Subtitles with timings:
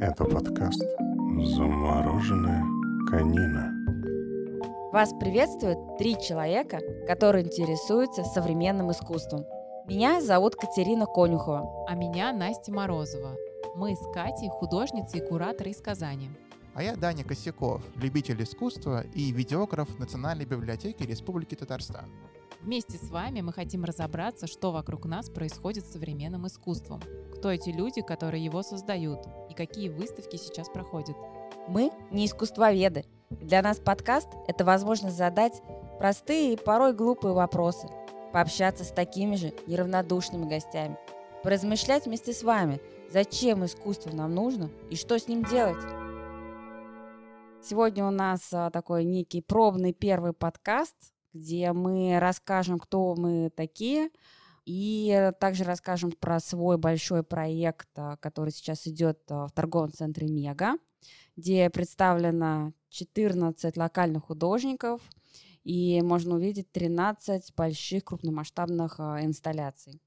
[0.00, 0.80] Это подкаст
[1.56, 2.62] «Замороженная
[3.10, 3.74] конина».
[4.92, 6.78] Вас приветствуют три человека,
[7.08, 9.44] которые интересуются современным искусством.
[9.88, 11.86] Меня зовут Катерина Конюхова.
[11.88, 13.34] А меня Настя Морозова.
[13.74, 16.30] Мы с Катей художницы и кураторы из Казани.
[16.74, 22.08] А я Даня Косяков, любитель искусства и видеограф Национальной библиотеки Республики Татарстан.
[22.60, 27.00] Вместе с вами мы хотим разобраться, что вокруг нас происходит с современным искусством,
[27.36, 31.16] кто эти люди, которые его создают, и какие выставки сейчас проходят.
[31.68, 33.04] Мы не искусствоведы.
[33.30, 35.62] Для нас подкаст– это возможность задать
[35.98, 37.88] простые и порой глупые вопросы,
[38.32, 40.98] пообщаться с такими же неравнодушными гостями,
[41.44, 42.80] поразмышлять вместе с вами,
[43.12, 45.82] зачем искусство нам нужно и что с ним делать.
[47.62, 50.94] Сегодня у нас а, такой некий пробный первый подкаст,
[51.38, 54.10] где мы расскажем, кто мы такие,
[54.66, 60.28] и также расскажем про свой большой проект, а, который сейчас идет а, в торговом центре
[60.28, 60.74] Мега,
[61.36, 65.00] где представлено 14 локальных художников,
[65.64, 70.02] и можно увидеть 13 больших крупномасштабных инсталляций.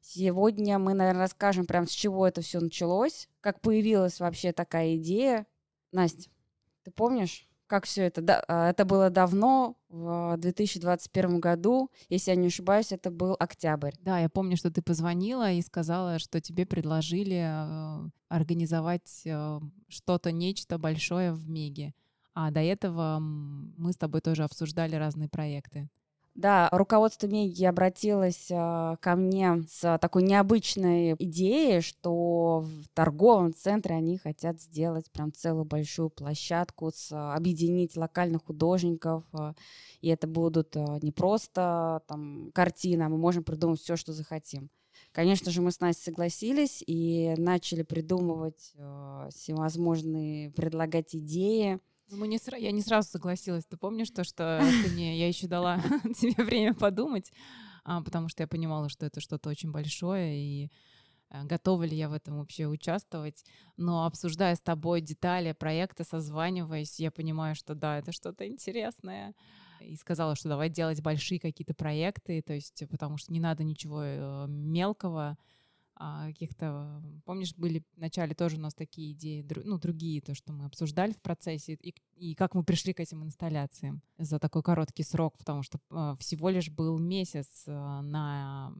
[0.00, 5.46] Сегодня мы, наверное, расскажем прям с чего это все началось, как появилась вообще такая идея.
[5.92, 6.28] Настя,
[6.82, 8.20] ты помнишь, как все это?
[8.20, 13.94] Да, а, это было давно, в 2021 году, если я не ошибаюсь, это был октябрь.
[13.98, 20.30] Да, я помню, что ты позвонила и сказала, что тебе предложили э, организовать э, что-то,
[20.30, 21.94] нечто большое в Меге.
[22.32, 25.88] А до этого мы с тобой тоже обсуждали разные проекты.
[26.34, 33.94] Да, руководство Меги обратилось э, ко мне с такой необычной идеей, что в торговом центре
[33.94, 39.52] они хотят сделать прям целую большую площадку, с, объединить локальных художников, э,
[40.00, 44.70] и это будут э, не просто там картины, а мы можем придумать все, что захотим.
[45.12, 51.78] Конечно же, мы с Настей согласились и начали придумывать э, всевозможные, предлагать идеи.
[52.10, 52.58] Ну, мы не сра...
[52.58, 53.64] Я не сразу согласилась.
[53.66, 55.18] Ты помнишь то, что ты мне...
[55.18, 55.78] Я еще дала
[56.18, 57.32] тебе время подумать,
[57.84, 60.70] а, потому что я понимала, что это что-то очень большое, и
[61.30, 63.44] а, готова ли я в этом вообще участвовать.
[63.76, 69.34] Но обсуждая с тобой детали проекта, созваниваясь, я понимаю, что да, это что-то интересное.
[69.80, 74.02] И сказала, что давай делать большие какие-то проекты, то есть потому что не надо ничего
[74.02, 75.36] э, мелкого,
[75.96, 80.64] каких-то, помнишь, были в начале тоже у нас такие идеи, ну, другие, то, что мы
[80.66, 85.38] обсуждали в процессе, и, и как мы пришли к этим инсталляциям за такой короткий срок,
[85.38, 88.74] потому что э, всего лишь был месяц э, на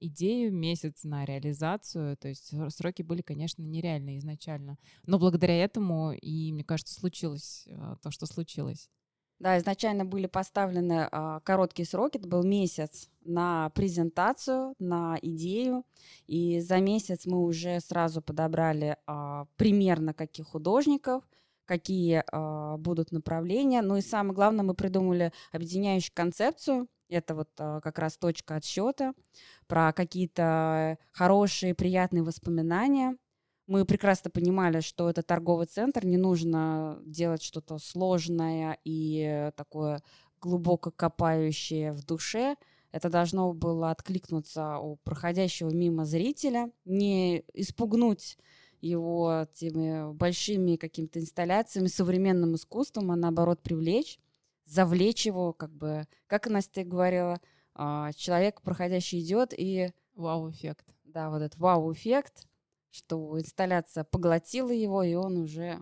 [0.00, 6.52] идею, месяц на реализацию, то есть сроки были, конечно, нереальные изначально, но благодаря этому и,
[6.52, 7.66] мне кажется, случилось
[8.02, 8.90] то, что случилось.
[9.38, 15.84] Да, изначально были поставлены а, короткие сроки, это был месяц на презентацию, на идею,
[16.26, 21.22] и за месяц мы уже сразу подобрали а, примерно каких художников,
[21.66, 27.80] какие а, будут направления, ну и самое главное, мы придумали объединяющую концепцию, это вот а,
[27.80, 29.12] как раз точка отсчета,
[29.68, 33.16] про какие-то хорошие, приятные воспоминания–
[33.68, 40.02] мы прекрасно понимали, что это торговый центр, не нужно делать что-то сложное и такое
[40.40, 42.56] глубоко копающее в душе.
[42.92, 48.38] Это должно было откликнуться у проходящего мимо зрителя, не испугнуть
[48.80, 54.18] его теми большими какими-то инсталляциями, современным искусством, а наоборот привлечь,
[54.64, 57.38] завлечь его, как бы, как Настя говорила,
[57.74, 59.92] а, человек, проходящий идет и...
[60.14, 60.84] Вау-эффект.
[61.04, 62.47] Да, вот этот вау-эффект,
[62.90, 65.80] что инсталляция поглотила его, и он уже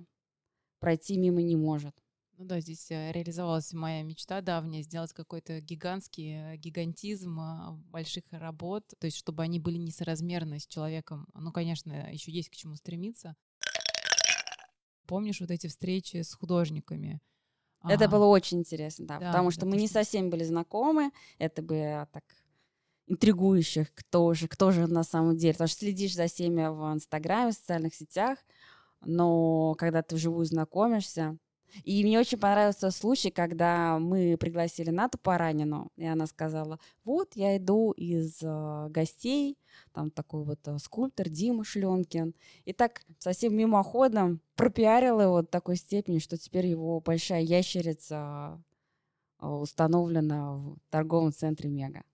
[0.80, 1.94] пройти мимо не может.
[2.38, 8.24] Ну да, здесь э, реализовалась моя мечта давняя, сделать какой-то гигантский э, гигантизм э, больших
[8.30, 11.26] работ, то есть чтобы они были несоразмерны с человеком.
[11.32, 13.36] Ну, конечно, еще есть к чему стремиться.
[15.06, 17.20] Помнишь вот эти встречи с художниками?
[17.88, 21.62] Это а, было очень интересно, да, да потому что мы не совсем были знакомы, это
[21.62, 22.24] бы так
[23.06, 25.54] интригующих, кто же, кто же на самом деле.
[25.54, 28.38] Потому что следишь за всеми в Инстаграме, в социальных сетях,
[29.04, 31.38] но когда ты вживую знакомишься,
[31.84, 37.56] и мне очень понравился случай, когда мы пригласили Нату Паранину, и она сказала, вот я
[37.56, 39.58] иду из э, гостей,
[39.92, 45.76] там такой вот э, скульптор Дима Шленкин, и так совсем мимоходом пропиарила его до такой
[45.76, 48.62] степени, что теперь его большая ящерица
[49.40, 52.04] э, установлена в торговом центре Мега.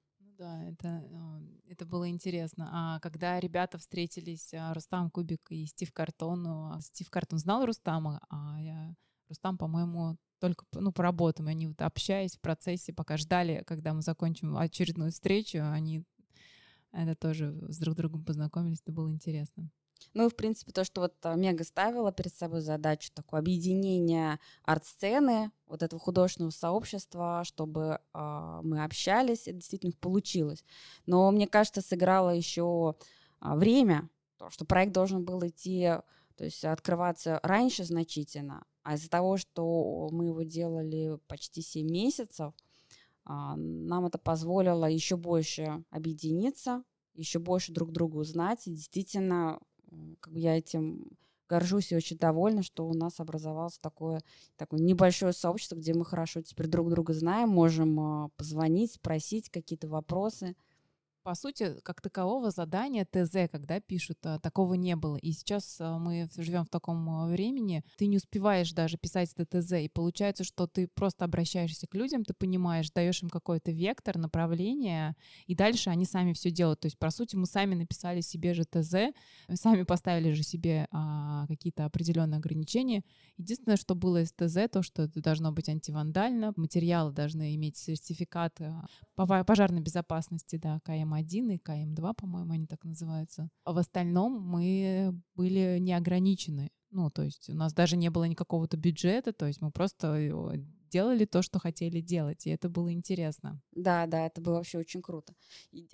[0.43, 2.69] Да, это, а, это было интересно.
[2.73, 8.21] А когда ребята встретились, а, Рустам Кубик и Стив Картон, а Стив Картон знал Рустама,
[8.29, 8.93] а я,
[9.29, 11.47] Рустам, по-моему, только ну, по работам.
[11.47, 16.03] Они вот общаясь в процессе, пока ждали, когда мы закончим очередную встречу, они
[16.91, 19.71] это тоже с друг другом познакомились, это было интересно.
[20.15, 24.39] Ну и, в принципе, то, что вот а, Мега ставила перед собой задачу такое объединение
[24.65, 30.65] арт-сцены, вот этого художественного сообщества, чтобы э, мы общались, это действительно получилось.
[31.07, 32.95] Но мне кажется, сыграло еще
[33.41, 35.95] э, время, то, что проект должен был идти,
[36.37, 42.53] то есть открываться раньше значительно, а из-за того, что мы его делали почти 7 месяцев,
[43.25, 46.83] нам это позволило еще больше объединиться,
[47.15, 49.61] еще больше друг друга узнать и действительно
[50.21, 51.06] как бы я этим
[51.49, 54.23] горжусь и очень довольна, что у нас образовалось такое,
[54.56, 59.89] такое небольшое сообщество, где мы хорошо теперь друг друга знаем, можем а, позвонить, спросить какие-то
[59.89, 60.56] вопросы
[61.23, 65.17] по сути, как такового задания ТЗ, когда пишут, а, такого не было.
[65.17, 69.61] И сейчас а, мы живем в таком а, времени, ты не успеваешь даже писать это
[69.61, 74.19] ТЗ, и получается, что ты просто обращаешься к людям, ты понимаешь, даешь им какой-то вектор,
[74.19, 75.15] направление,
[75.47, 76.81] и дальше они сами все делают.
[76.81, 79.15] То есть, по сути, мы сами написали себе же ТЗ,
[79.55, 83.05] сами поставили же себе а, какие-то определенные ограничения.
[83.37, 88.61] Единственное, что было из ТЗ, то, что это должно быть антивандально, материалы должны иметь сертификат
[89.15, 93.49] по пожарной безопасности, да, КМ КМ-1 и КМ-2, по-моему, они так называются.
[93.64, 96.70] А в остальном мы были не ограничены.
[96.91, 100.53] Ну, то есть у нас даже не было никакого-то бюджета, то есть мы просто
[100.91, 103.62] делали то, что хотели делать, и это было интересно.
[103.73, 105.32] Да, да, это было вообще очень круто.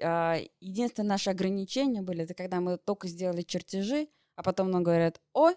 [0.02, 5.20] А, единственное наше ограничение были, это когда мы только сделали чертежи, а потом нам говорят,
[5.32, 5.54] ой,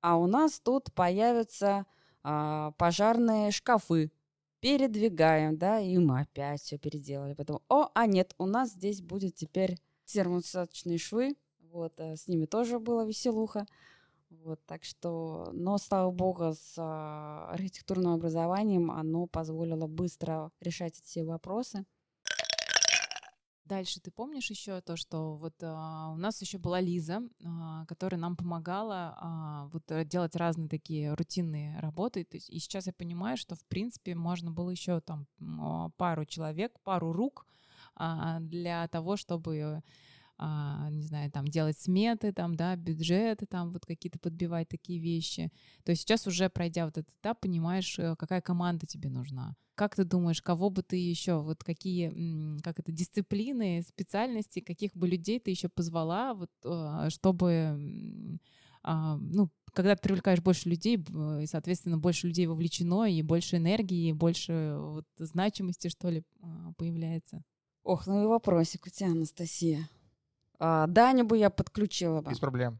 [0.00, 1.86] а у нас тут появятся
[2.24, 4.10] а, пожарные шкафы
[4.62, 7.34] передвигаем, да, и мы опять все переделали.
[7.34, 12.46] Потом, о, а нет, у нас здесь будет теперь термоусадочные швы, вот, а с ними
[12.46, 13.66] тоже была веселуха.
[14.30, 21.24] Вот, так что, но, слава богу, с а, архитектурным образованием оно позволило быстро решать все
[21.24, 21.84] вопросы.
[23.72, 28.20] Дальше ты помнишь еще то, что вот а, у нас еще была Лиза, а, которая
[28.20, 32.22] нам помогала а, вот э, делать разные такие рутинные работы.
[32.24, 36.26] То есть, и сейчас я понимаю, что в принципе можно было еще там а, пару
[36.26, 37.46] человек, пару рук
[37.94, 39.82] а, для того, чтобы
[40.44, 45.52] а, не знаю, там делать сметы, там, да, бюджеты, там вот какие-то подбивать такие вещи.
[45.84, 49.54] То есть сейчас уже пройдя вот этот этап, понимаешь, э, какая команда тебе нужна.
[49.76, 55.06] Как ты думаешь, кого бы ты еще, вот какие, как это, дисциплины, специальности, каких бы
[55.06, 58.40] людей ты еще позвала, вот, а, чтобы,
[58.82, 60.96] а, ну, когда ты привлекаешь больше людей,
[61.40, 66.24] и, соответственно, больше людей вовлечено, и больше энергии, и больше вот значимости, что ли,
[66.76, 67.44] появляется.
[67.84, 69.88] Ох, ну и вопросик у тебя, Анастасия.
[70.64, 72.30] А, Даню бы я подключила бы.
[72.30, 72.78] Без проблем.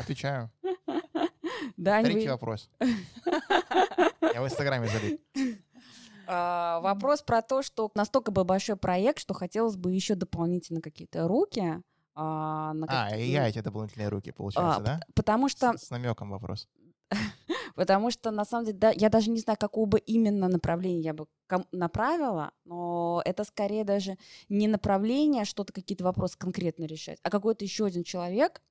[0.00, 0.50] Отвечаю.
[1.76, 2.68] Даню Третий вопрос.
[2.80, 5.20] Я в Инстаграме залит.
[6.26, 11.28] А, вопрос про то, что настолько был большой проект, что хотелось бы еще дополнительно какие-то
[11.28, 11.80] руки.
[12.16, 15.00] А, на а и я эти дополнительные руки, получается, а, да?
[15.14, 15.78] Потому что...
[15.78, 16.66] С, с намеком вопрос.
[17.76, 21.14] Потому что, на самом деле, да, я даже не знаю, какого бы именно направления я
[21.14, 21.26] бы
[21.72, 24.16] направила, но это скорее даже
[24.48, 28.62] не направление, что-то, какие-то вопросы конкретно решать, а какой-то еще один человек,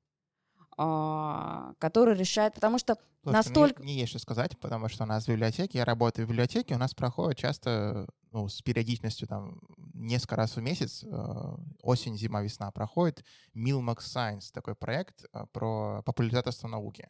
[0.78, 3.84] а, который решает, потому что Слушайте, настолько...
[3.84, 6.74] Мне, мне есть что сказать, потому что у нас в библиотеке, я работаю в библиотеке,
[6.74, 9.62] у нас проходит часто ну, с периодичностью там
[9.94, 13.24] несколько раз в месяц, э, осень, зима, весна проходит
[13.56, 17.08] Milmax Science, такой проект э, про популяризацию науки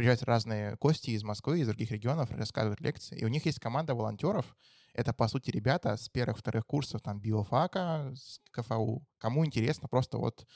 [0.00, 3.18] приезжают разные гости из Москвы, из других регионов, рассказывают лекции.
[3.18, 4.56] И у них есть команда волонтеров.
[4.94, 9.06] Это, по сути, ребята с первых-вторых курсов там биофака, с КФУ.
[9.18, 10.46] Кому интересно просто вот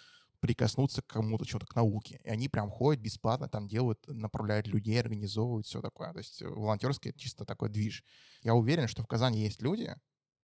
[0.40, 2.22] прикоснуться к кому-то, что-то к науке.
[2.24, 6.10] И они прям ходят бесплатно, там делают, направляют людей, организовывают все такое.
[6.14, 8.02] То есть волонтерский чисто такой движ.
[8.40, 9.94] Я уверен, что в Казани есть люди,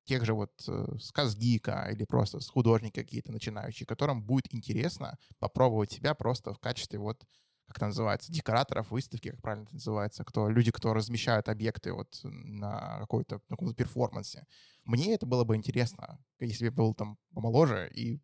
[0.05, 5.17] тех же вот э, с Казгика или просто с художники какие-то начинающие, которым будет интересно
[5.39, 7.25] попробовать себя просто в качестве вот
[7.71, 12.21] как это называется, декораторов выставки, как правильно это называется, кто, люди, кто размещают объекты вот
[12.25, 14.47] на какой-то каком-то перформансе.
[14.85, 18.21] Мне это было бы интересно, если бы я был там помоложе и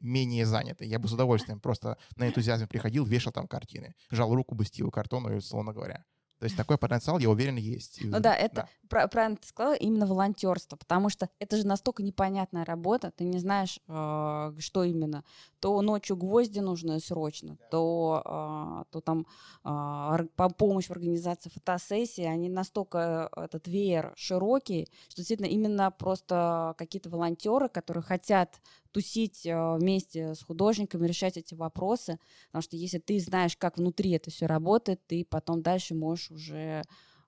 [0.00, 0.88] менее занятый.
[0.88, 4.90] Я бы с удовольствием просто на энтузиазме приходил, вешал там картины, жал руку бы стилу
[4.90, 6.04] картону, условно говоря.
[6.38, 7.98] То есть такой потенциал, я уверен, есть.
[8.02, 9.08] Ну да, это да.
[9.08, 13.80] правильно ты сказала, именно волонтерство, потому что это же настолько непонятная работа, ты не знаешь,
[13.88, 15.24] э, что именно.
[15.58, 17.66] То ночью гвозди нужны срочно, да.
[17.70, 19.26] то, э, то там
[19.64, 27.10] э, помощь в организации фотосессии, они настолько этот веер широкий, что действительно именно просто какие-то
[27.10, 28.60] волонтеры, которые хотят
[28.92, 32.18] тусить э, вместе с художниками, решать эти вопросы,
[32.48, 36.82] потому что если ты знаешь, как внутри это все работает, ты потом дальше можешь уже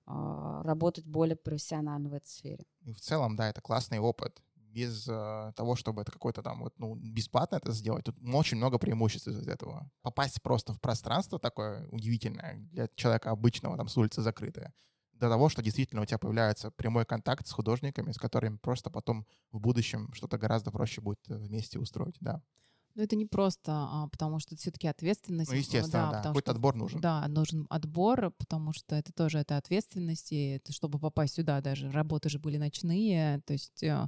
[0.05, 2.65] а, работать более профессионально в этой сфере.
[2.81, 4.41] И в целом, да, это классный опыт.
[4.55, 8.05] без э, того, чтобы это какой-то там вот, ну, бесплатно это сделать.
[8.05, 9.89] Тут очень много преимуществ из этого.
[10.01, 14.73] Попасть просто в пространство такое удивительное для человека обычного, там, с улицы закрытое,
[15.21, 19.25] до того, что действительно у тебя появляется прямой контакт с художниками, с которыми просто потом
[19.51, 22.41] в будущем что-то гораздо проще будет э, вместе устроить, да.
[22.95, 25.49] Но это не просто, а, потому что это все-таки ответственность.
[25.51, 26.17] Ну, естественно, да.
[26.17, 26.99] потому Какой-то что- отбор нужен.
[26.99, 31.89] Да, нужен отбор, потому что это тоже это ответственность, и это, чтобы попасть сюда даже.
[31.91, 34.07] Работы же были ночные, то есть э,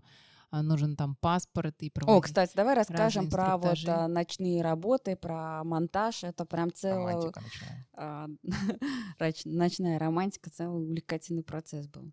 [0.62, 2.24] нужен там паспорт и О, проводить.
[2.25, 6.24] кстати, давай расскажем про вот а, ночные работы, про монтаж.
[6.24, 7.41] Это прям целая Романтика
[7.93, 8.27] а,
[9.45, 12.12] ночная романтика, целый увлекательный процесс был.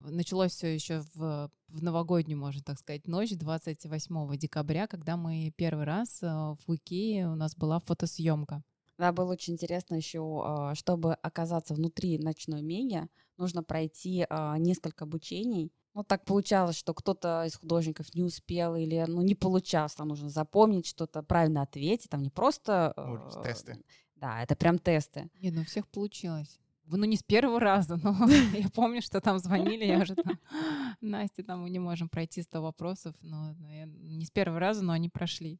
[0.00, 5.84] Началось все еще в, в новогоднюю, можно так сказать, ночь 28 декабря, когда мы первый
[5.84, 8.62] раз э, в Икее у нас была фотосъемка.
[8.98, 15.04] Да, было очень интересно еще, а, чтобы оказаться внутри ночной меги, нужно пройти а, несколько
[15.04, 15.72] обучений.
[15.96, 20.28] Ну, так получалось, что кто-то из художников не успел или, ну, не получалось, там нужно
[20.28, 22.92] запомнить что-то, правильно ответить, там не просто...
[22.98, 23.82] Э, тесты.
[24.14, 25.30] Да, это прям тесты.
[25.40, 26.60] Не, ну всех получилось.
[26.84, 28.14] Ну, не с первого раза, но
[28.58, 30.38] я помню, что там звонили, я уже там,
[31.00, 34.84] Настя, там мы не можем пройти 100 вопросов, но но я- не с первого раза,
[34.84, 35.58] но они прошли.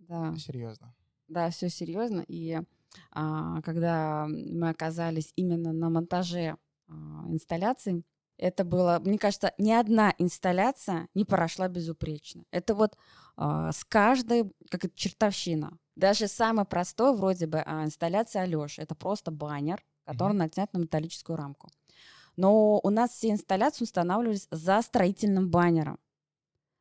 [0.00, 0.34] Да.
[0.34, 0.92] Серьезно.
[1.28, 2.24] Да, все серьезно.
[2.26, 2.60] И
[3.12, 6.56] а, когда мы оказались именно на монтаже
[6.88, 6.92] а,
[7.28, 8.02] инсталляции,
[8.38, 12.44] это было, мне кажется, ни одна инсталляция не прошла безупречно.
[12.50, 12.96] Это вот
[13.36, 15.78] а, с каждой, как это чертовщина.
[15.96, 20.38] Даже самое простое, вроде бы, а, инсталляция Алёши, это просто баннер, который Мгм.
[20.38, 21.68] натянут на металлическую рамку.
[22.36, 25.98] Но у нас все инсталляции устанавливались за строительным баннером.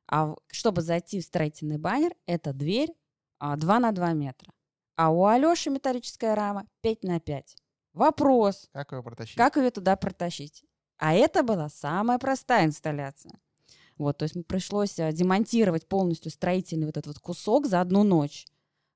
[0.09, 2.93] А чтобы зайти в строительный баннер, это дверь
[3.39, 4.51] а, 2 на 2 метра.
[4.95, 7.55] А у Алёши металлическая рама 5 на 5.
[7.93, 9.35] Вопрос, Как его протащить?
[9.37, 10.63] как ее туда протащить?
[10.97, 13.33] А это была самая простая инсталляция.
[13.97, 18.03] Вот, то есть мне пришлось а, демонтировать полностью строительный вот этот вот кусок за одну
[18.03, 18.45] ночь,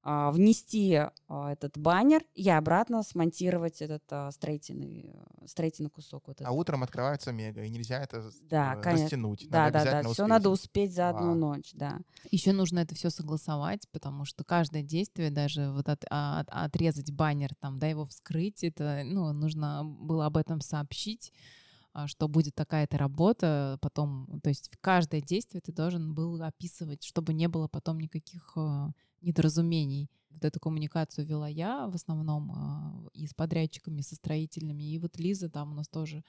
[0.04, 0.94] а, внести
[1.28, 6.28] а, этот баннер и обратно смонтировать этот а, строительный, э, строительный кусок.
[6.28, 6.54] Вот А этот.
[6.56, 9.04] утром открывается мега, и нельзя это Да, э, конечно.
[9.06, 9.48] растянуть.
[9.50, 10.30] Да, Надо да, да, обязательно все успеть.
[10.30, 11.36] надо успеть за одну Вау.
[11.36, 12.00] ночь, да.
[12.30, 17.12] Еще нужно это все согласовать, потому что каждое действие, даже вот от- а, от- отрезать
[17.12, 21.61] баннер, там, да, его вскрыть, это, ну, нужно было об этом сообщить, а,
[22.08, 27.48] что будет такая-то работа, потом, то есть каждое действие ты должен был описывать, чтобы не
[27.48, 30.10] было потом никаких а, недоразумений.
[30.30, 35.18] Вот эту коммуникацию вела я в основном а, и с подрядчиками, со строительными, и вот
[35.18, 36.24] Лиза там у нас тоже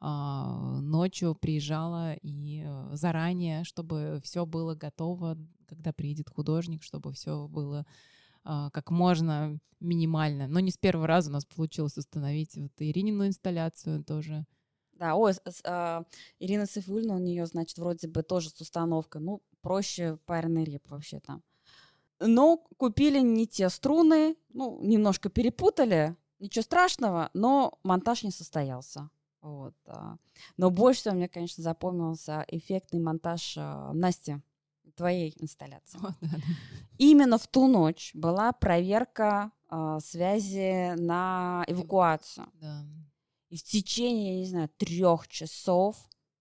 [0.00, 7.48] а, ночью приезжала и э, заранее, чтобы все было готово, когда приедет художник, чтобы все
[7.48, 7.84] было
[8.44, 10.46] а, как можно минимально.
[10.46, 14.46] Но не с первого раза у нас получилось установить вот Иринину инсталляцию тоже.
[14.98, 15.32] Да, ой,
[15.64, 16.04] а,
[16.40, 21.20] Ирина Сайфуллина, у нее, значит, вроде бы тоже с установкой, ну, проще пареный реп вообще
[21.20, 21.42] там.
[22.18, 29.08] Но купили не те струны, ну, немножко перепутали, ничего страшного, но монтаж не состоялся.
[29.40, 29.74] Вот.
[29.86, 30.16] а.
[30.56, 34.40] Но больше всего мне, конечно, запомнился эффектный монтаж а, Насти,
[34.96, 35.98] твоей инсталляции.
[35.98, 36.38] Вот, да, да.
[36.98, 39.52] Именно в ту ночь была проверка
[40.00, 42.48] связи на эвакуацию.
[42.54, 42.84] Да.
[43.48, 45.96] И в течение, я не знаю, трех часов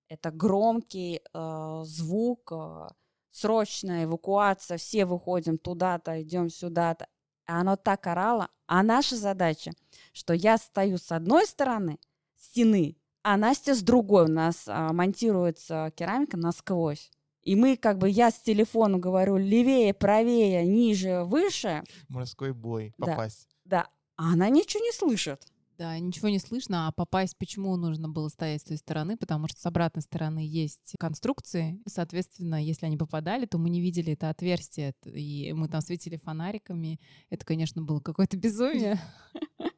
[0.09, 2.87] это громкий э, звук, э,
[3.31, 7.07] срочная эвакуация, все выходим туда-то, идем сюда-то.
[7.45, 8.49] А оно так орало.
[8.67, 9.71] А наша задача,
[10.13, 11.99] что я стою с одной стороны
[12.35, 14.25] стены, а Настя с другой.
[14.25, 17.11] У нас а, монтируется керамика насквозь.
[17.41, 21.83] И мы, как бы, я с телефона говорю левее, правее, ниже, выше.
[22.09, 22.93] Морской бой.
[22.97, 23.05] Да.
[23.05, 23.47] Попасть.
[23.63, 25.45] Да, а она ничего не слышит.
[25.77, 29.59] Да, ничего не слышно, а попасть, почему нужно было стоять с той стороны, потому что
[29.59, 34.31] с обратной стороны есть конструкции, и, соответственно, если они попадали, то мы не видели это
[34.31, 38.99] отверстие, и мы там светили фонариками, это, конечно, было какое-то безумие.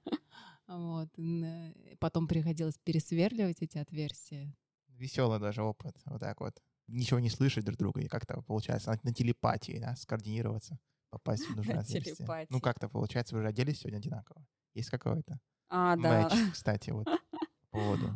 [0.68, 1.10] Вот.
[1.18, 4.56] э, Потом приходилось пересверливать эти отверстия.
[4.90, 5.96] Веселый даже опыт.
[6.06, 6.62] Вот так вот.
[6.86, 8.02] Ничего не слышать друг друга.
[8.02, 10.78] И как-то получается на, на телепатии, да, скоординироваться,
[11.10, 12.46] попасть в нужное отверстие.
[12.52, 14.46] Ну как-то получается, вы же оделись сегодня одинаково.
[14.76, 15.40] Есть какой-то
[15.70, 16.24] А, да.
[16.24, 18.16] матч, кстати, вот по поводу.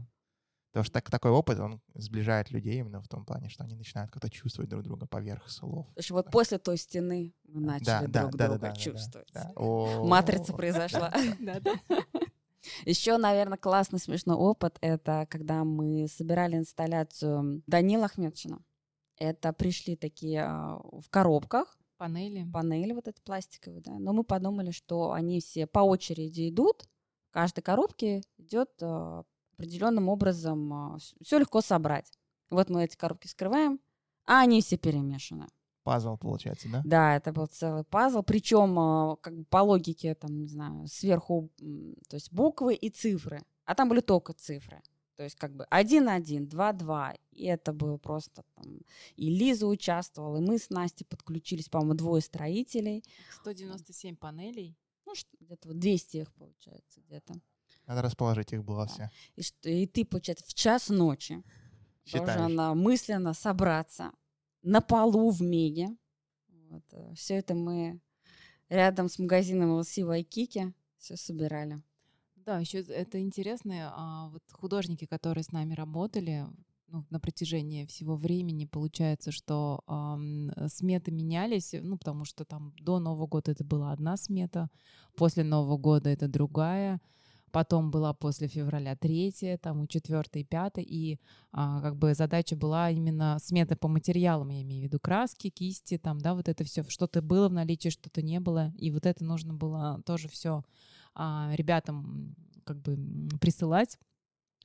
[0.74, 4.10] Потому что так, такой опыт, он сближает людей именно в том плане, что они начинают
[4.10, 5.86] как-то чувствовать друг друга поверх слов.
[5.90, 9.30] Потому что вот после той стены мы начали друг друга чувствовать.
[9.34, 9.52] да.
[9.56, 11.14] О, Матрица произошла.
[11.40, 11.76] Да, да.
[12.86, 18.60] Еще, наверное, классный смешной опыт это когда мы собирали инсталляцию Данила Ахмедшина.
[19.18, 22.50] Это пришли такие а, в коробках Панели.
[22.52, 24.00] панели вот эти пластиковые, да.
[24.00, 26.88] Но мы подумали, что они все по очереди идут.
[27.34, 29.24] Каждой коробке идет а,
[29.56, 32.12] определенным образом все легко собрать.
[32.52, 33.80] Вот мы эти коробки скрываем,
[34.26, 35.48] а они все перемешаны.
[35.82, 36.82] Пазл получается, да?
[36.86, 38.22] Да, это был целый пазл.
[38.22, 41.50] Причем, а, как бы по логике, там, не знаю, сверху,
[42.08, 43.42] то есть буквы и цифры.
[43.66, 44.84] А там были только цифры.
[45.16, 47.20] То есть как бы 1-1, 2-2.
[47.32, 48.82] И это было просто там...
[49.16, 53.04] И Лиза участвовала, и мы с Настей подключились, по-моему, двое строителей.
[53.42, 54.78] 197 панелей.
[55.14, 57.36] Ну, что- где-то вот 200 их, получается, где-то.
[57.86, 59.12] Надо расположить их было все.
[59.36, 61.44] И, что, и ты, получается, в час ночи
[62.04, 62.36] Считаешь.
[62.36, 64.12] должна мысленно собраться
[64.64, 65.96] на полу в Меге.
[66.70, 66.84] Вот,
[67.16, 68.00] все это мы
[68.70, 71.80] рядом с магазином LC Вайкики все собирали.
[72.36, 76.48] Да, еще это интересно, а, вот художники, которые с нами работали
[76.94, 83.00] ну, на протяжении всего времени, получается, что ам, сметы менялись, ну, потому что там до
[83.00, 84.70] Нового года это была одна смета,
[85.16, 87.02] после Нового года это другая,
[87.52, 91.18] потом была после февраля третья, там и четвертая, и пятая, и
[91.52, 95.98] а, как бы задача была именно смета по материалам, я имею в виду краски, кисти,
[95.98, 99.24] там, да, вот это все, что-то было в наличии, что-то не было, и вот это
[99.26, 100.64] нужно было тоже все
[101.16, 102.36] а, ребятам
[102.66, 102.98] как бы
[103.42, 103.98] присылать,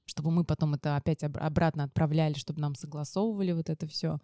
[0.08, 4.18] чтобы мы потом это опять об- обратно отправляли, чтобы нам согласовывали вот это все.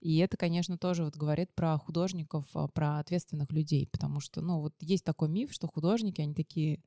[0.00, 4.60] И это, конечно, тоже вот говорит про художников, а, про ответственных людей, потому что, ну,
[4.60, 6.80] вот есть такой миф, что художники, они такие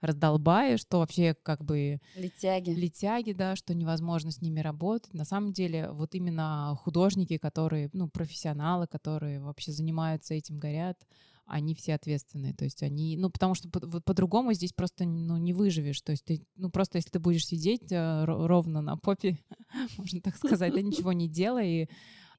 [0.00, 2.70] раздолбаи, что вообще как бы Летяги.
[2.70, 5.12] летяги, да, что невозможно с ними работать.
[5.12, 10.98] На самом деле, вот именно художники, которые, ну, профессионалы, которые вообще занимаются этим, горят,
[11.48, 12.54] они все ответственные.
[12.54, 16.00] То есть они, ну, потому что по- по-другому здесь просто, ну, не выживешь.
[16.02, 19.38] То есть ты, ну, просто если ты будешь сидеть э, ро- ровно на попе,
[19.98, 21.88] можно так сказать, да, ничего не делая, и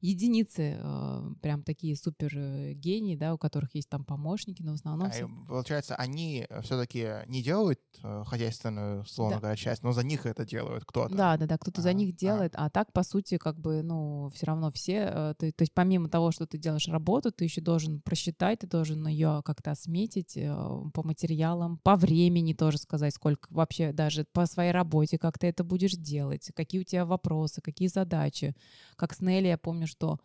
[0.02, 4.76] единицы э, прям такие супер э, гении, да, у которых есть там помощники, но в
[4.76, 9.40] основном А, все получается, они все-таки не делают э, хозяйственную, условно Да.
[9.42, 11.14] говоря, часть, но за них это делают кто-то.
[11.14, 12.18] Да, да, да, кто-то за А, них а.
[12.18, 15.74] делает, а так, по сути, как бы, ну, все равно все, э, ты- то есть
[15.74, 20.38] помимо того, что ты делаешь работу, ты еще должен просчитать, ты должен ее как-то осметить
[20.38, 20.48] э,
[20.94, 25.64] по материалам, по времени тоже сказать, сколько вообще даже по своей работе, как ты это
[25.64, 28.56] будешь делать, какие у тебя вопросы, какие задачи.
[28.96, 30.20] Как с Нелли, я помню, что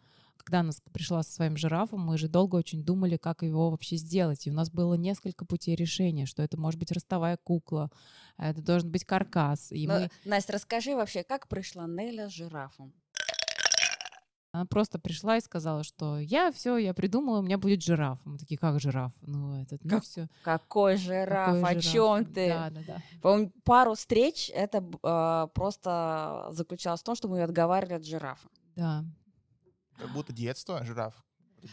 [0.44, 4.46] когда она пришла со своим жирафом, мы же долго очень думали, как его вообще сделать.
[4.46, 7.90] И у нас было несколько путей решения, что это может быть ростовая кукла,
[8.36, 9.72] это должен быть каркас.
[9.72, 12.92] И Но, мы Настя, расскажи вообще, как пришла Неля с жирафом?
[14.52, 18.20] Она просто пришла и сказала, что я все, я придумала, у меня будет жираф.
[18.24, 19.12] Мы такие, как жираф?
[19.22, 20.28] Ну, этот, ну Как- все.
[20.44, 21.64] Какой жираф?
[21.64, 22.50] о чем ты?
[22.50, 23.02] Да, да, да.
[23.20, 28.48] По-моему, пару встреч это а, просто заключалось в том, что мы ее отговаривали от жирафа.
[28.76, 29.04] Да.
[29.98, 31.14] Как будто детство, жираф.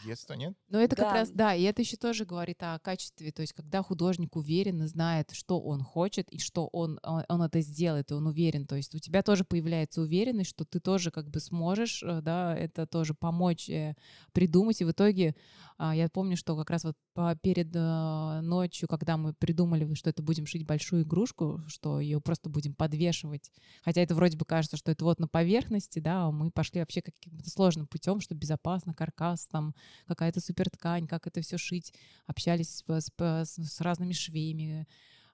[0.04, 0.54] Детство, нет?
[0.68, 1.14] Но это как Да.
[1.16, 4.86] раз, да, и это еще тоже говорит о качестве, то есть когда художник уверен и
[4.86, 8.76] знает, что он хочет, и что он, он, он это сделает, и он уверен, то
[8.76, 12.86] есть у тебя тоже появляется уверенность, что ты тоже как бы сможешь, э, да, это
[12.86, 13.94] тоже помочь э,
[14.32, 15.36] придумать, и в итоге
[15.76, 20.08] а, я помню, что как раз вот по- перед э, ночью, когда мы придумали, что
[20.08, 23.50] это будем шить большую игрушку, что ее просто будем подвешивать,
[23.84, 27.02] хотя это вроде бы кажется, что это вот на поверхности, да, а мы пошли вообще
[27.02, 29.74] каким-то сложным путем, чтобы безопасно, каркас там,
[30.06, 31.92] какая-то супер ткань, как это все шить,
[32.26, 34.86] общались с, с- с- разными швеями,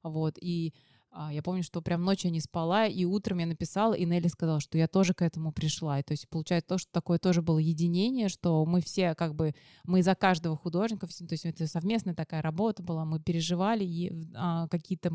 [0.03, 0.73] вот, и
[1.11, 4.29] а, я помню, что прям ночью я не спала, и утром я написала, и Нелли
[4.29, 5.99] сказала, что я тоже к этому пришла.
[5.99, 9.55] И то есть получается то, что такое тоже было единение, что мы все как бы,
[9.85, 14.69] мы за каждого художника, то есть это совместная такая работа была, мы переживали и, а,
[14.69, 15.11] какие-то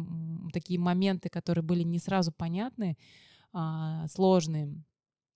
[0.52, 2.98] такие моменты, которые были не сразу понятны,
[3.52, 4.84] а, сложные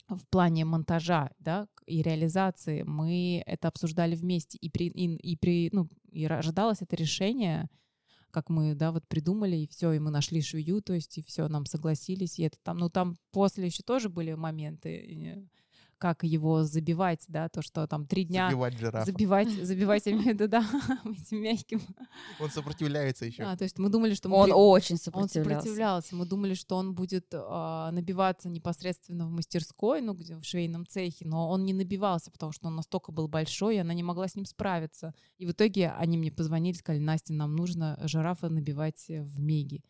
[0.09, 5.69] в плане монтажа, да, и реализации, мы это обсуждали вместе, и при, и, и при,
[5.71, 7.69] ну, и ожидалось это решение,
[8.31, 11.47] как мы, да, вот придумали, и все, и мы нашли швею, то есть, и все,
[11.47, 15.39] нам согласились, и это там, ну, там после еще тоже были моменты,
[15.97, 19.05] как его забивать, да, то, что там три дня Забивать жирафа.
[19.05, 20.65] забивать, забивать, я имею в виду, да,
[21.05, 21.81] этим мягким.
[22.39, 23.43] Он сопротивляется еще.
[23.43, 25.59] А, то есть мы думали, что мы Он очень он сопротивлялся.
[25.59, 26.15] сопротивлялся.
[26.15, 31.25] Мы думали, что он будет а, набиваться непосредственно в мастерской, ну, где в швейном цехе,
[31.25, 34.35] но он не набивался, потому что он настолько был большой, и она не могла с
[34.35, 35.13] ним справиться.
[35.37, 39.83] И в итоге они мне позвонили, сказали, Настя, нам нужно жирафа набивать э, в Меги.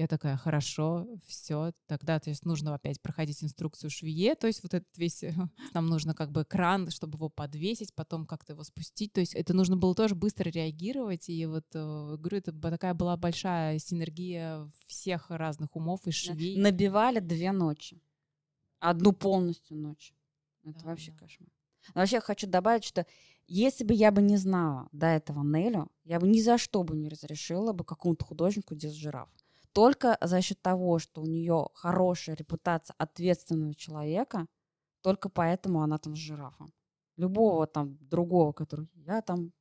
[0.00, 4.72] Я такая, хорошо, все, тогда то есть нужно опять проходить инструкцию швее, то есть вот
[4.72, 5.34] этот весь, э,
[5.74, 9.52] нам нужно как бы кран, чтобы его подвесить, потом как-то его спустить, то есть это
[9.52, 15.28] нужно было тоже быстро реагировать, и вот, э, говорю, это такая была большая синергия всех
[15.28, 16.56] разных умов и швей.
[16.56, 18.00] Набивали две ночи.
[18.78, 20.14] Одну полностью ночь.
[20.64, 21.18] Это Да, вообще да.
[21.18, 21.50] кошмар.
[21.94, 23.04] Но вообще хочу добавить, что
[23.48, 26.96] если бы я бы не знала до этого Нелю, я бы ни за что бы
[26.96, 29.28] не разрешила бы какому-то художнику делать жираф.
[29.72, 34.46] Только за счет того, что у нее хорошая репутация ответственного человека,
[35.02, 36.74] Только поэтому она там с жирафом.
[37.16, 39.52] Любого там другого, который я там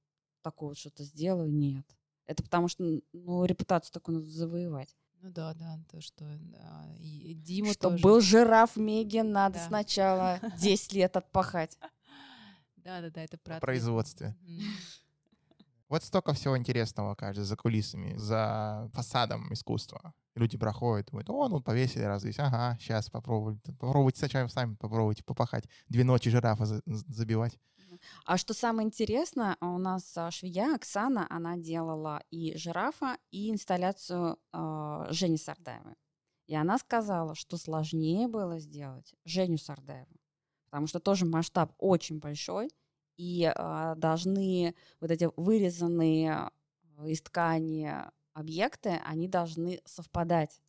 [0.41, 1.85] такое что-то сделаю, нет.
[2.25, 4.93] Это потому что, ну, репутацию такую надо завоевать.
[5.21, 8.03] Ну да, да, то, что да, и Дима Чтобы тоже.
[8.03, 9.67] был жираф Мегин, надо Да.
[9.67, 11.77] сначала 10 лет отпахать.
[12.75, 14.35] Да, да, да, это ответ- производстве.
[15.89, 20.13] Вот столько всего интересного, кажется, за кулисами, за фасадом искусства.
[20.35, 23.73] Люди проходят, думают, о, ну повесили раз здесь, ага, сейчас попробуйте.
[23.73, 25.65] Попробуйте сначала сами попробуйте попахать.
[25.87, 27.57] Две ночи жирафа за- забивать.
[28.23, 34.37] А что самое интересное, у нас а, швея Оксана, она делала и жирафа, и инсталляцию
[34.51, 35.95] а, Жени Сардаевой.
[36.45, 40.15] И она сказала, что сложнее было сделать Женю Сардаеву,
[40.65, 42.69] потому что тоже масштаб очень большой,
[43.19, 46.51] и а, должны вот эти вырезанные а,
[47.05, 47.91] из ткани
[48.31, 50.61] объекты, они должны совпадать.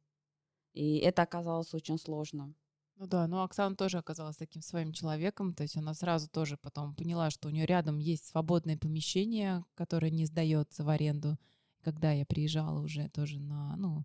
[0.73, 2.53] И это оказалось очень сложно.
[2.97, 6.95] Ну да, но Оксана тоже оказалась таким своим человеком, то есть она сразу тоже потом
[6.97, 11.39] поняла, что у нее рядом есть свободное помещение, которое не сдается в аренду.
[11.83, 14.05] Когда я приезжала уже тоже на, ну,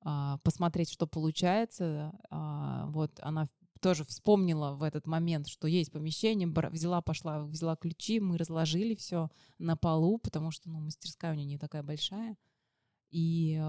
[0.00, 2.12] а, посмотреть, что получается,
[2.88, 3.46] вот она
[3.86, 9.30] тоже вспомнила в этот момент, что есть помещение, взяла, пошла, взяла ключи, мы разложили все
[9.58, 12.36] на полу, потому что, ну, мастерская у нее не такая большая,
[13.10, 13.62] и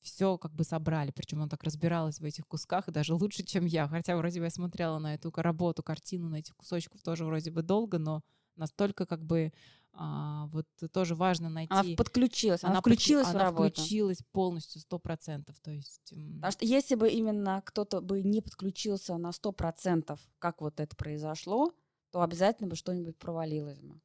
[0.00, 1.12] все как бы собрали.
[1.12, 3.86] Причем она так разбиралась в этих кусках, даже лучше, чем я.
[3.86, 7.62] Хотя вроде бы я смотрела на эту работу, картину, на этих кусочков тоже вроде бы
[7.62, 8.24] долго, но
[8.58, 9.52] настолько как бы
[9.92, 11.72] а, вот тоже важно найти...
[11.72, 13.80] Она подключилась, она, подклю- включилась в она работу.
[13.80, 15.58] включилась полностью, сто процентов.
[15.60, 16.12] То есть...
[16.36, 21.72] Потому что если бы именно кто-то бы не подключился на 100%, как вот это произошло,
[22.10, 24.00] то обязательно бы что-нибудь провалилось бы.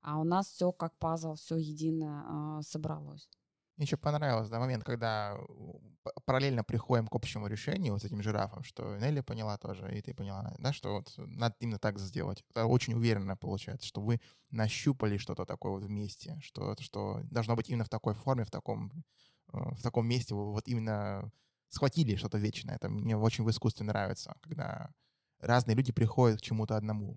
[0.00, 3.28] А у нас все как пазл, все едино а, собралось.
[3.78, 5.38] Мне еще понравилось, да, момент, когда
[6.24, 10.14] параллельно приходим к общему решению вот с этим жирафом, что Нелли поняла тоже, и ты
[10.14, 12.44] поняла, да, что вот надо именно так сделать.
[12.50, 17.68] Это очень уверенно получается, что вы нащупали что-то такое вот вместе, что, что должно быть
[17.68, 18.90] именно в такой форме, в таком,
[19.52, 21.30] э, в таком месте, вы вот именно
[21.68, 22.74] схватили что-то вечное.
[22.74, 24.90] Это мне очень в искусстве нравится, когда
[25.38, 27.16] разные люди приходят к чему-то одному.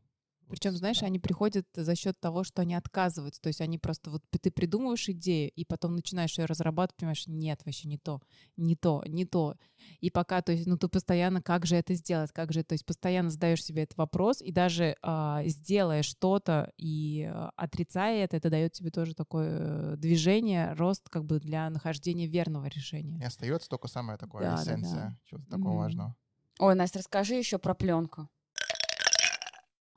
[0.52, 1.06] Причем, знаешь, да.
[1.06, 3.42] они приходят за счет того, что они отказываются.
[3.42, 7.62] То есть они просто вот ты придумываешь идею, и потом начинаешь ее разрабатывать, понимаешь, нет,
[7.66, 8.22] вообще не то,
[8.58, 9.56] не то, не то.
[10.02, 12.86] И пока, то есть, ну ты постоянно, как же это сделать, как же, то есть
[12.86, 18.50] постоянно задаешь себе этот вопрос, и даже а, сделая что-то и а, отрицая это, это
[18.50, 23.20] дает тебе тоже такое э, движение, рост как бы для нахождения верного решения.
[23.20, 24.64] И остается только самое такое Да, да, да.
[24.64, 25.80] эссенция чего-то такого Мгм.
[25.80, 26.16] важного.
[26.60, 28.30] Ой, Настя, расскажи еще про пленку.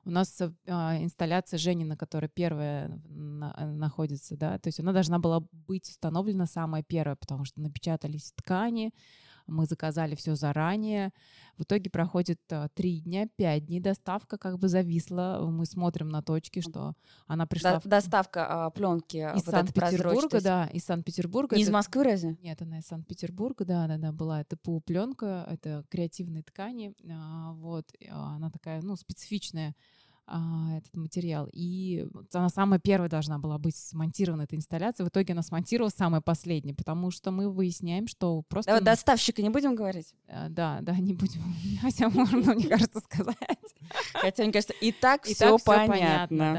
[0.05, 0.47] У нас э,
[1.03, 6.45] инсталляция Женина, которая первая на- э, находится, да, то есть она должна была быть установлена
[6.45, 8.93] самая первая, потому что напечатались ткани,
[9.47, 11.11] мы заказали все заранее.
[11.57, 15.39] В итоге проходит а, три дня, пять дней доставка как бы зависла.
[15.49, 16.93] Мы смотрим на точки, что
[17.27, 21.55] она пришла До- в- доставка пленки из вот Санкт-Петербурга, да, из Санкт-Петербурга.
[21.55, 22.37] Не из Это- Москвы разве?
[22.41, 24.41] нет, она из Санкт-Петербурга, да, да, да, была.
[24.41, 29.75] Это ПУ пленка, это креативные ткани, а, вот, а, она такая, ну, специфичная
[30.27, 31.47] а, этот материал.
[31.53, 35.05] И она самая первая должна была быть смонтирована, эта инсталляция.
[35.05, 38.71] В итоге она смонтировалась самая последняя, потому что мы выясняем, что просто...
[38.71, 40.13] Н- доставщика не будем говорить?
[40.27, 41.41] а, Да, да, не будем,
[41.81, 43.35] хотя можно, мне кажется, сказать.
[44.13, 46.27] Хотя, мне кажется, и так И все так понятно.
[46.27, 46.53] понятно,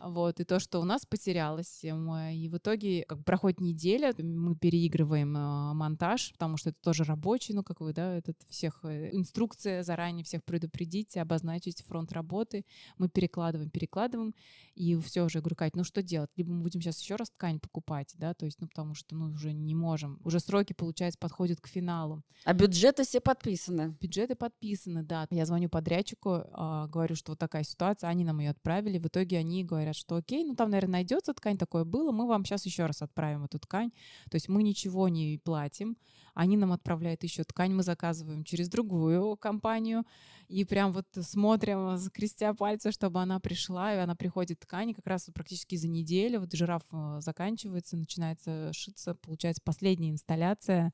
[0.00, 0.08] да.
[0.08, 4.54] Вот, и то, что у нас потерялось, эм, и в итоге как проходит неделя, мы
[4.54, 9.10] переигрываем э, монтаж, потому что это тоже рабочий, ну, как вы, да, этот всех, э,
[9.12, 12.64] инструкция заранее всех предупредить, обозначить фронт работы,
[12.96, 14.34] мы перекладываем, перекладываем,
[14.74, 16.30] и все уже, говорю, Кать, ну что делать?
[16.36, 19.32] Либо мы будем сейчас еще раз ткань покупать, да, то есть, ну, потому что, ну,
[19.32, 22.22] уже не можем, уже сроки, получается, подходят к финалу.
[22.44, 23.96] А бюджеты все подписаны.
[24.00, 25.26] Бюджеты подписаны, да.
[25.30, 28.98] Я звоню подрядчику, а, говорю, что вот такая ситуация, они нам ее отправили.
[28.98, 32.44] В итоге они говорят, что окей, ну там, наверное, найдется ткань, такое было, мы вам
[32.44, 33.90] сейчас еще раз отправим эту ткань.
[34.30, 35.96] То есть мы ничего не платим,
[36.34, 40.04] они нам отправляют еще ткань, мы заказываем через другую компанию,
[40.48, 45.06] и прям вот смотрим, скрестя пальцы, чтобы она пришла, и она приходит ткань, и как
[45.06, 50.92] раз практически за неделю, вот жираф э, заканчивается, начинается шиться, получается последняя инсталляция,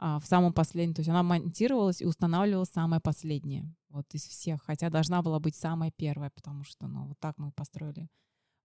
[0.00, 0.94] а, в самом последнем.
[0.94, 3.68] То есть она монтировалась и устанавливалась самая последняя.
[3.88, 4.62] Вот из всех.
[4.62, 8.08] Хотя должна была быть самая первая, потому что, ну, вот так мы построили.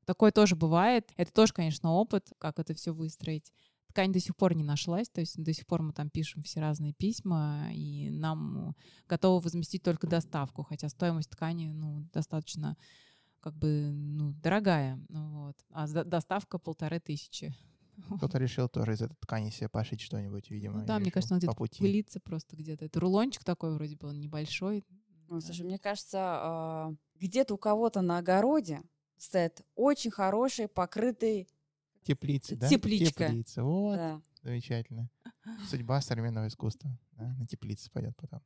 [0.06, 1.12] Такое тоже бывает.
[1.16, 3.52] Это тоже, конечно, опыт, как это все выстроить.
[3.93, 6.60] Ткань до сих пор не нашлась, то есть до сих пор мы там пишем все
[6.60, 8.75] разные письма, и нам
[9.08, 12.75] готовы возместить только доставку, хотя стоимость ткани, ну, достаточно
[13.39, 15.56] как бы, ну, дорогая, ну, вот.
[15.69, 17.53] А доставка полторы тысячи.
[18.17, 20.79] Кто-то решил тоже из этой ткани себе пошить что-нибудь, видимо.
[20.79, 22.86] Ну да, мне кажется, он где-то пылится просто где-то.
[22.86, 24.84] Это рулончик такой вроде бы, он небольшой.
[25.29, 28.82] Ой, слушай, мне кажется, а, где-то у кого-то на огороде
[29.17, 31.47] стоит очень хороший покрытый
[32.04, 32.68] Теплицы, да?
[32.68, 33.28] Тепличка.
[33.28, 35.10] Теплица, вот, да, замечательно.
[35.70, 36.92] Судьба современного искусства.
[37.13, 38.42] да, На теплице пойдет потом.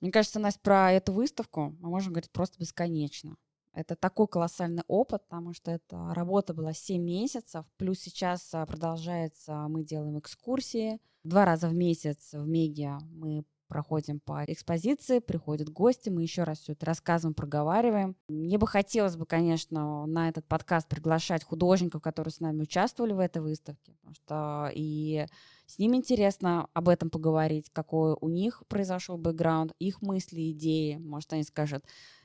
[0.00, 3.36] Мне кажется, Настя, про эту выставку мы можем говорить просто бесконечно.
[3.72, 9.66] Это такой колоссальный опыт, потому что эта работа была 7 месяцев, плюс сейчас а, продолжается,
[9.68, 11.00] мы делаем экскурсии.
[11.22, 16.58] Два раза в месяц в Меге мы проходим по экспозиции, приходят гости, мы еще раз
[16.58, 18.16] все это рассказываем, проговариваем.
[18.28, 23.20] Мне бы хотелось бы, конечно, на этот подкаст приглашать художников, которые с нами участвовали в
[23.20, 25.26] этой выставке, потому что и
[25.66, 30.96] с ними интересно об этом поговорить, какой у них произошел бэкграунд, их мысли, идеи.
[30.96, 31.84] Может, они скажут,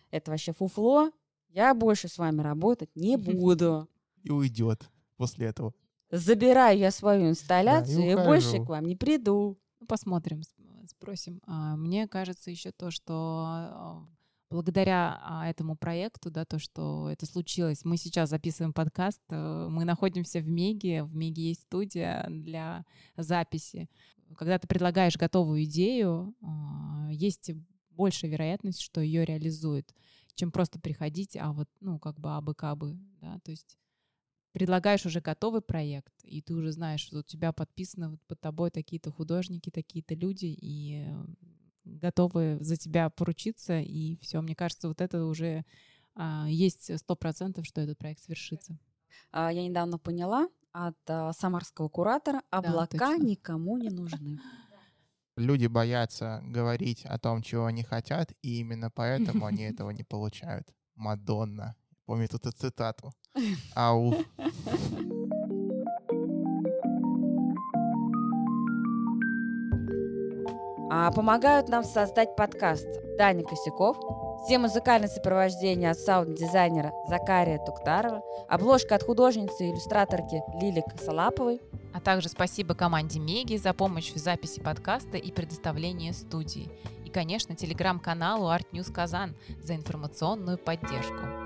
[0.10, 1.12] это вообще фуфло,
[1.50, 3.88] я больше с вами работать не буду.
[4.24, 5.74] И уйдет после этого.
[6.10, 8.66] Забираю я свою инсталляцию и больше ухожу.
[8.66, 9.60] к вам не приду.
[9.80, 10.42] Ну, посмотрим,
[11.04, 11.42] спросим.
[11.46, 14.08] А, Мне кажется еще то, что а,
[14.50, 19.84] благодаря а, этому проекту, да, то, что это случилось, мы сейчас записываем подкаст, э, мы
[19.84, 22.86] находимся в Меге, в Меге есть студия для
[23.18, 23.90] записи.
[24.38, 26.36] Когда ты предлагаешь готовую идею,
[27.12, 27.52] есть
[27.92, 29.94] большая вероятность, что ее реализуют,
[30.34, 33.78] чем просто приходить, а вот, ну, как бы абы-кабы, да, то есть
[34.54, 38.72] предлагаешь уже готовый проект, и ты уже знаешь, что у тебя подписаны вот под тобой
[38.72, 41.06] такие-то художники, такие-то люди, и
[41.84, 44.42] готовы за тебя поручиться, и все.
[44.42, 45.66] Мне кажется, вот это уже
[46.16, 48.78] а, есть сто процентов, что этот проект свершится.
[49.32, 53.24] А, Я недавно поняла от а, самарского куратора, облака точно.
[53.26, 54.40] никому не нужны.
[55.36, 60.72] Люди боятся говорить о том, чего они хотят, и именно поэтому они этого не получают.
[60.96, 61.76] Мадонна.
[62.06, 63.12] Помню эту цитату.
[63.76, 64.14] Ау.
[70.92, 73.98] А помогают нам создать подкаст Даня Косяков,
[74.46, 81.60] все музыкальное сопровождение от саунд-дизайнера Закария Туктарова, обложка от художницы и иллюстраторки Лили Косолаповой.
[81.94, 86.70] А также спасибо команде Меги за помощь в записи подкаста и предоставлении студии.
[87.06, 91.43] И, конечно, телеграм-каналу Art News Казан за информационную поддержку.